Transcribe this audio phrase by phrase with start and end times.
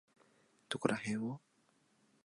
[0.67, 1.39] どこらへんを？